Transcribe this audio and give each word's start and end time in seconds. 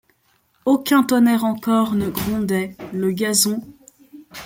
Aucun 0.65 1.03
tonnerre 1.03 1.43
encor 1.43 1.93
ne 1.93 2.09
grondait; 2.09 2.75
le 2.91 3.11
gazon 3.11 3.61